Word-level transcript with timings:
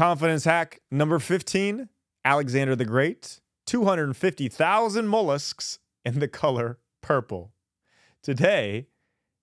Confidence 0.00 0.44
hack 0.44 0.80
number 0.90 1.18
15 1.18 1.90
Alexander 2.24 2.74
the 2.74 2.86
Great, 2.86 3.38
250,000 3.66 5.06
mollusks 5.06 5.78
in 6.06 6.20
the 6.20 6.26
color 6.26 6.78
purple. 7.02 7.52
Today, 8.22 8.86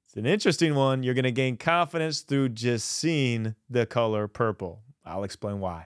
it's 0.07 0.17
an 0.17 0.25
interesting 0.25 0.73
one. 0.73 1.03
You're 1.03 1.13
going 1.13 1.25
to 1.25 1.31
gain 1.31 1.57
confidence 1.57 2.21
through 2.21 2.49
just 2.49 2.87
seeing 2.87 3.53
the 3.69 3.85
color 3.85 4.27
purple. 4.27 4.81
I'll 5.05 5.23
explain 5.23 5.59
why. 5.59 5.85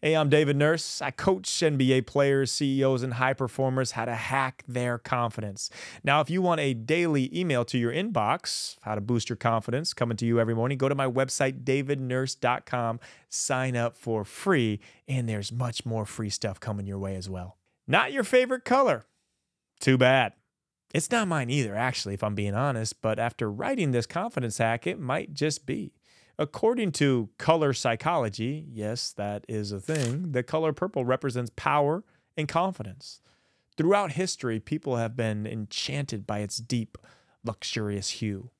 Hey, 0.00 0.14
I'm 0.14 0.28
David 0.28 0.54
Nurse. 0.54 1.02
I 1.02 1.10
coach 1.10 1.48
NBA 1.48 2.06
players, 2.06 2.52
CEOs, 2.52 3.02
and 3.02 3.14
high 3.14 3.32
performers 3.32 3.90
how 3.90 4.04
to 4.04 4.14
hack 4.14 4.62
their 4.68 4.96
confidence. 4.96 5.70
Now, 6.04 6.20
if 6.20 6.30
you 6.30 6.40
want 6.40 6.60
a 6.60 6.72
daily 6.72 7.36
email 7.36 7.64
to 7.64 7.76
your 7.76 7.92
inbox, 7.92 8.76
how 8.82 8.94
to 8.94 9.00
boost 9.00 9.28
your 9.28 9.34
confidence, 9.34 9.92
coming 9.92 10.16
to 10.18 10.24
you 10.24 10.38
every 10.38 10.54
morning, 10.54 10.78
go 10.78 10.88
to 10.88 10.94
my 10.94 11.08
website, 11.08 11.64
davidnurse.com, 11.64 13.00
sign 13.28 13.76
up 13.76 13.96
for 13.96 14.24
free, 14.24 14.78
and 15.08 15.28
there's 15.28 15.50
much 15.50 15.84
more 15.84 16.06
free 16.06 16.30
stuff 16.30 16.60
coming 16.60 16.86
your 16.86 17.00
way 17.00 17.16
as 17.16 17.28
well. 17.28 17.58
Not 17.88 18.12
your 18.12 18.22
favorite 18.22 18.64
color. 18.64 19.04
Too 19.80 19.98
bad. 19.98 20.34
It's 20.94 21.10
not 21.10 21.26
mine 21.26 21.50
either, 21.50 21.74
actually, 21.74 22.14
if 22.14 22.22
I'm 22.22 22.36
being 22.36 22.54
honest, 22.54 23.02
but 23.02 23.18
after 23.18 23.50
writing 23.50 23.90
this 23.90 24.06
confidence 24.06 24.58
hack, 24.58 24.86
it 24.86 25.00
might 25.00 25.34
just 25.34 25.66
be. 25.66 25.97
According 26.38 26.92
to 26.92 27.30
color 27.36 27.72
psychology, 27.72 28.64
yes, 28.70 29.12
that 29.12 29.44
is 29.48 29.72
a 29.72 29.80
thing, 29.80 30.30
the 30.30 30.44
color 30.44 30.72
purple 30.72 31.04
represents 31.04 31.50
power 31.56 32.04
and 32.36 32.46
confidence. 32.46 33.20
Throughout 33.76 34.12
history, 34.12 34.60
people 34.60 34.96
have 34.96 35.16
been 35.16 35.46
enchanted 35.46 36.26
by 36.26 36.38
its 36.40 36.58
deep, 36.58 36.96
luxurious 37.44 38.10
hue. 38.10 38.50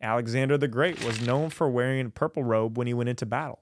Alexander 0.00 0.58
the 0.58 0.68
Great 0.68 1.04
was 1.04 1.20
known 1.20 1.50
for 1.50 1.68
wearing 1.68 2.06
a 2.06 2.10
purple 2.10 2.42
robe 2.42 2.76
when 2.76 2.86
he 2.86 2.94
went 2.94 3.08
into 3.08 3.26
battle. 3.26 3.60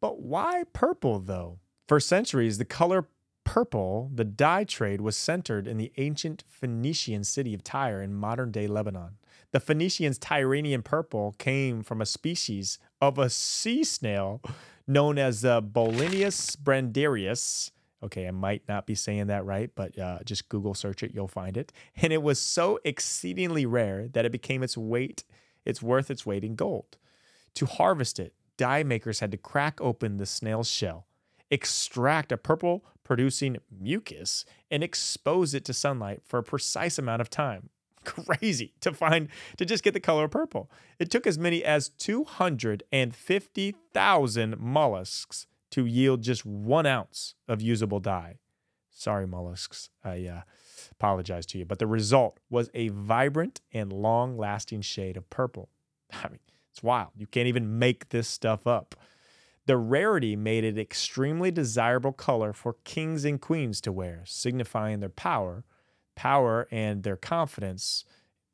But 0.00 0.20
why 0.20 0.64
purple, 0.72 1.18
though? 1.18 1.58
For 1.88 2.00
centuries, 2.00 2.58
the 2.58 2.64
color 2.64 3.08
purple, 3.44 4.10
the 4.14 4.24
dye 4.24 4.64
trade, 4.64 5.00
was 5.00 5.16
centered 5.16 5.66
in 5.66 5.76
the 5.76 5.92
ancient 5.96 6.44
Phoenician 6.48 7.24
city 7.24 7.54
of 7.54 7.62
Tyre 7.62 8.02
in 8.02 8.14
modern 8.14 8.50
day 8.50 8.66
Lebanon. 8.66 9.16
The 9.52 9.60
Phoenicians' 9.60 10.18
Tyrrhenian 10.18 10.82
purple 10.82 11.34
came 11.36 11.82
from 11.82 12.00
a 12.00 12.06
species 12.06 12.78
of 13.02 13.18
a 13.18 13.28
sea 13.28 13.84
snail 13.84 14.40
known 14.86 15.18
as 15.18 15.42
the 15.42 15.62
Bolinius 15.62 16.56
brandarius. 16.56 17.70
Okay, 18.02 18.26
I 18.26 18.30
might 18.30 18.66
not 18.66 18.86
be 18.86 18.94
saying 18.94 19.26
that 19.26 19.44
right, 19.44 19.70
but 19.74 19.98
uh, 19.98 20.20
just 20.24 20.48
Google 20.48 20.72
search 20.72 21.02
it, 21.02 21.12
you'll 21.12 21.28
find 21.28 21.58
it. 21.58 21.70
And 21.96 22.14
it 22.14 22.22
was 22.22 22.40
so 22.40 22.80
exceedingly 22.82 23.66
rare 23.66 24.08
that 24.08 24.24
it 24.24 24.32
became 24.32 24.62
its 24.62 24.78
weight, 24.78 25.22
it's 25.66 25.82
worth 25.82 26.10
its 26.10 26.24
weight 26.24 26.44
in 26.44 26.54
gold. 26.54 26.96
To 27.56 27.66
harvest 27.66 28.18
it, 28.18 28.32
dye 28.56 28.82
makers 28.82 29.20
had 29.20 29.30
to 29.32 29.36
crack 29.36 29.78
open 29.82 30.16
the 30.16 30.24
snail's 30.24 30.70
shell, 30.70 31.06
extract 31.50 32.32
a 32.32 32.38
purple 32.38 32.86
producing 33.04 33.58
mucus, 33.70 34.46
and 34.70 34.82
expose 34.82 35.52
it 35.52 35.66
to 35.66 35.74
sunlight 35.74 36.22
for 36.24 36.38
a 36.38 36.42
precise 36.42 36.98
amount 36.98 37.20
of 37.20 37.28
time 37.28 37.68
crazy 38.04 38.74
to 38.80 38.92
find 38.92 39.28
to 39.56 39.64
just 39.64 39.84
get 39.84 39.94
the 39.94 40.00
color 40.00 40.28
purple. 40.28 40.70
It 40.98 41.10
took 41.10 41.26
as 41.26 41.38
many 41.38 41.64
as 41.64 41.88
250,000 41.88 44.58
mollusks 44.58 45.46
to 45.70 45.86
yield 45.86 46.20
just 46.22 46.44
one 46.44 46.84
ounce 46.86 47.34
of 47.48 47.62
usable 47.62 48.00
dye. 48.00 48.38
Sorry, 48.90 49.26
mollusks. 49.26 49.88
I 50.04 50.26
uh, 50.26 50.42
apologize 50.90 51.46
to 51.46 51.58
you. 51.58 51.64
But 51.64 51.78
the 51.78 51.86
result 51.86 52.38
was 52.50 52.68
a 52.74 52.88
vibrant 52.88 53.60
and 53.72 53.92
long 53.92 54.36
lasting 54.36 54.82
shade 54.82 55.16
of 55.16 55.30
purple. 55.30 55.70
I 56.12 56.28
mean, 56.28 56.40
it's 56.70 56.82
wild. 56.82 57.12
You 57.16 57.26
can't 57.26 57.48
even 57.48 57.78
make 57.78 58.10
this 58.10 58.28
stuff 58.28 58.66
up. 58.66 58.94
The 59.66 59.76
rarity 59.76 60.34
made 60.34 60.64
it 60.64 60.76
extremely 60.76 61.50
desirable 61.50 62.12
color 62.12 62.52
for 62.52 62.76
kings 62.84 63.24
and 63.24 63.40
queens 63.40 63.80
to 63.82 63.92
wear, 63.92 64.22
signifying 64.26 65.00
their 65.00 65.08
power 65.08 65.64
power 66.14 66.68
and 66.70 67.02
their 67.02 67.16
confidence. 67.16 68.04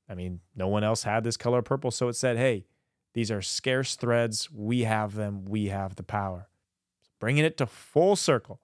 I 0.09 0.15
mean, 0.15 0.41
no 0.57 0.69
one 0.69 0.85
else 0.85 1.03
had 1.03 1.25
this 1.25 1.37
color 1.37 1.63
purple. 1.63 1.91
So 1.91 2.09
it 2.09 2.15
said, 2.15 2.37
hey, 2.37 2.67
these 3.15 3.31
are 3.31 3.43
scarce 3.43 3.97
threads. 3.97 4.51
We 4.51 4.83
have 4.83 5.15
them. 5.15 5.45
We 5.45 5.67
have 5.67 5.97
the 5.97 6.03
power. 6.03 6.49
Bringing 7.21 7.45
it 7.45 7.57
to 7.59 7.67
full 7.67 8.17
circle, 8.17 8.61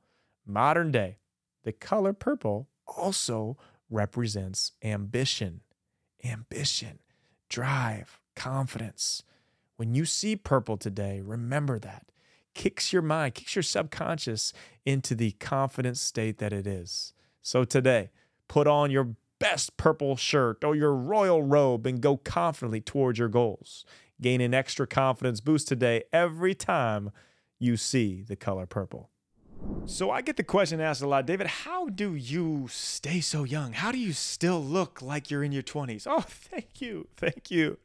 modern 0.47 0.93
day, 0.93 1.19
the 1.65 1.72
color 1.72 2.12
purple 2.12 2.69
also 2.87 3.56
represents 3.91 4.72
ambition, 4.83 5.60
ambition, 6.25 7.00
drive, 7.49 8.21
confidence. 8.37 9.22
When 9.77 9.94
you 9.94 10.04
see 10.04 10.37
purple 10.37 10.77
today, 10.77 11.21
remember 11.21 11.78
that. 11.81 12.06
Kicks 12.54 12.93
your 12.93 13.03
mind, 13.03 13.34
kicks 13.34 13.56
your 13.56 13.65
subconscious 13.65 14.53
into 14.84 15.16
the 15.16 15.33
confident 15.33 15.97
state 15.97 16.38
that 16.38 16.53
it 16.53 16.66
is. 16.66 17.12
So 17.43 17.65
today, 17.65 18.10
Put 18.49 18.66
on 18.66 18.91
your 18.91 19.16
best 19.38 19.77
purple 19.77 20.16
shirt 20.16 20.65
or 20.65 20.75
your 20.75 20.94
royal 20.94 21.43
robe 21.43 21.87
and 21.87 22.00
go 22.00 22.16
confidently 22.16 22.81
towards 22.81 23.19
your 23.19 23.28
goals. 23.28 23.84
Gain 24.21 24.41
an 24.41 24.55
extra 24.55 24.87
confidence 24.87 25.41
boost 25.41 25.69
today 25.69 26.05
every 26.12 26.54
time 26.54 27.10
you 27.59 27.77
see 27.77 28.22
the 28.22 28.37
color 28.37 28.66
purple. 28.66 29.10
So 29.87 30.10
I 30.10 30.22
get 30.22 30.37
the 30.37 30.44
question 30.44 30.81
asked 30.81 31.03
a 31.03 31.09
lot, 31.09 31.27
David, 31.27 31.47
how 31.47 31.87
do 31.87 32.15
you 32.15 32.69
stay 32.71 33.21
so 33.21 33.44
young? 33.44 33.72
How 33.72 33.93
do 33.93 33.99
you 33.99 34.12
still 34.12 34.62
look 34.62 35.03
like 35.03 35.31
you're 35.31 35.44
in 35.44 35.53
your 35.53 35.62
20s? 35.62 36.06
Oh, 36.09 36.21
thank 36.27 36.81
you. 36.81 37.09
Thank 37.16 37.50
you. 37.50 37.78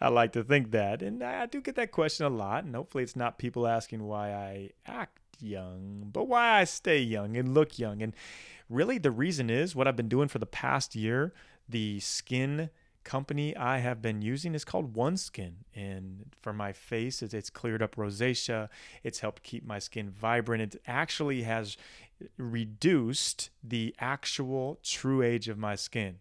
I 0.00 0.08
like 0.08 0.32
to 0.32 0.44
think 0.44 0.70
that. 0.72 1.02
And 1.02 1.22
I 1.22 1.46
do 1.46 1.60
get 1.60 1.76
that 1.76 1.92
question 1.92 2.26
a 2.26 2.30
lot. 2.30 2.64
And 2.64 2.74
hopefully 2.74 3.04
it's 3.04 3.16
not 3.16 3.38
people 3.38 3.66
asking 3.66 4.02
why 4.02 4.32
I 4.32 4.70
act 4.86 5.18
young, 5.40 6.08
but 6.12 6.28
why 6.28 6.60
I 6.60 6.64
stay 6.64 7.00
young 7.00 7.36
and 7.36 7.54
look 7.54 7.78
young. 7.78 8.02
And 8.02 8.14
really, 8.68 8.98
the 8.98 9.10
reason 9.10 9.50
is 9.50 9.74
what 9.74 9.86
I've 9.86 9.96
been 9.96 10.08
doing 10.08 10.28
for 10.28 10.38
the 10.38 10.46
past 10.46 10.94
year. 10.94 11.32
The 11.68 12.00
skin 12.00 12.70
company 13.04 13.56
I 13.56 13.78
have 13.78 14.02
been 14.02 14.20
using 14.20 14.54
is 14.54 14.64
called 14.64 14.94
OneSkin. 14.94 15.52
And 15.74 16.26
for 16.42 16.52
my 16.52 16.72
face, 16.72 17.22
it's 17.22 17.50
cleared 17.50 17.82
up 17.82 17.96
rosacea. 17.96 18.68
It's 19.02 19.20
helped 19.20 19.42
keep 19.42 19.66
my 19.66 19.78
skin 19.78 20.10
vibrant. 20.10 20.74
It 20.74 20.82
actually 20.86 21.42
has 21.42 21.76
reduced 22.36 23.50
the 23.62 23.94
actual 23.98 24.78
true 24.82 25.22
age 25.22 25.48
of 25.48 25.56
my 25.56 25.74
skin. 25.74 26.16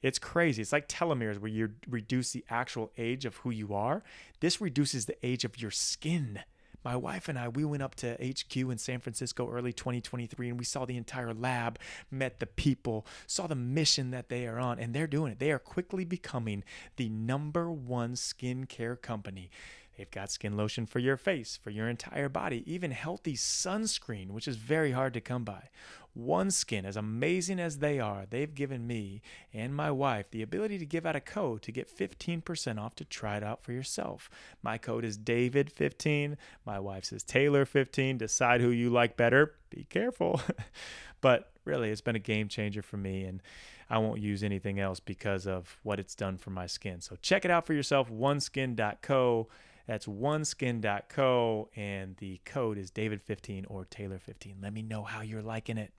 It's 0.00 0.18
crazy. 0.18 0.62
It's 0.62 0.72
like 0.72 0.88
telomeres 0.88 1.40
where 1.40 1.50
you 1.50 1.70
reduce 1.88 2.30
the 2.30 2.44
actual 2.48 2.92
age 2.96 3.24
of 3.24 3.38
who 3.38 3.50
you 3.50 3.74
are. 3.74 4.04
This 4.40 4.60
reduces 4.60 5.06
the 5.06 5.16
age 5.26 5.44
of 5.44 5.60
your 5.60 5.72
skin 5.72 6.40
my 6.84 6.96
wife 6.96 7.28
and 7.28 7.38
I, 7.38 7.48
we 7.48 7.64
went 7.64 7.82
up 7.82 7.94
to 7.96 8.14
HQ 8.14 8.56
in 8.56 8.78
San 8.78 9.00
Francisco 9.00 9.50
early 9.50 9.72
2023 9.72 10.50
and 10.50 10.58
we 10.58 10.64
saw 10.64 10.84
the 10.84 10.96
entire 10.96 11.34
lab, 11.34 11.78
met 12.10 12.40
the 12.40 12.46
people, 12.46 13.06
saw 13.26 13.46
the 13.46 13.54
mission 13.54 14.10
that 14.10 14.28
they 14.28 14.46
are 14.46 14.58
on, 14.58 14.78
and 14.78 14.94
they're 14.94 15.06
doing 15.06 15.32
it. 15.32 15.38
They 15.38 15.50
are 15.50 15.58
quickly 15.58 16.04
becoming 16.04 16.64
the 16.96 17.08
number 17.08 17.70
one 17.70 18.14
skincare 18.14 19.00
company 19.00 19.50
They've 19.98 20.10
got 20.10 20.30
skin 20.30 20.56
lotion 20.56 20.86
for 20.86 21.00
your 21.00 21.16
face, 21.16 21.58
for 21.60 21.70
your 21.70 21.88
entire 21.88 22.28
body, 22.28 22.62
even 22.72 22.92
healthy 22.92 23.34
sunscreen, 23.34 24.30
which 24.30 24.46
is 24.46 24.54
very 24.54 24.92
hard 24.92 25.12
to 25.14 25.20
come 25.20 25.42
by. 25.42 25.70
One 26.14 26.52
Skin, 26.52 26.86
as 26.86 26.96
amazing 26.96 27.58
as 27.58 27.78
they 27.78 27.98
are, 27.98 28.24
they've 28.28 28.54
given 28.54 28.86
me 28.86 29.22
and 29.52 29.74
my 29.74 29.90
wife 29.90 30.30
the 30.30 30.42
ability 30.42 30.78
to 30.78 30.86
give 30.86 31.04
out 31.04 31.16
a 31.16 31.20
code 31.20 31.62
to 31.62 31.72
get 31.72 31.94
15% 31.94 32.78
off 32.78 32.94
to 32.96 33.04
try 33.04 33.36
it 33.36 33.42
out 33.42 33.62
for 33.62 33.72
yourself. 33.72 34.30
My 34.62 34.78
code 34.78 35.04
is 35.04 35.18
David15. 35.18 36.36
My 36.64 36.78
wife 36.78 37.04
says 37.04 37.24
Taylor15. 37.24 38.18
Decide 38.18 38.60
who 38.60 38.70
you 38.70 38.90
like 38.90 39.16
better. 39.16 39.54
Be 39.70 39.84
careful. 39.90 40.40
but 41.20 41.50
really, 41.64 41.90
it's 41.90 42.00
been 42.00 42.16
a 42.16 42.20
game 42.20 42.48
changer 42.48 42.82
for 42.82 42.96
me. 42.96 43.24
And 43.24 43.42
I 43.90 43.98
won't 43.98 44.20
use 44.20 44.42
anything 44.44 44.78
else 44.78 45.00
because 45.00 45.46
of 45.46 45.78
what 45.82 45.98
it's 45.98 46.14
done 46.14 46.36
for 46.38 46.50
my 46.50 46.66
skin. 46.66 47.00
So 47.00 47.16
check 47.20 47.44
it 47.44 47.50
out 47.50 47.66
for 47.66 47.74
yourself, 47.74 48.10
oneskin.co. 48.10 49.48
That's 49.88 50.06
oneskin.co, 50.06 51.70
and 51.74 52.14
the 52.18 52.40
code 52.44 52.76
is 52.76 52.90
David15 52.90 53.64
or 53.68 53.86
Taylor15. 53.86 54.56
Let 54.62 54.74
me 54.74 54.82
know 54.82 55.02
how 55.02 55.22
you're 55.22 55.40
liking 55.40 55.78
it. 55.78 55.94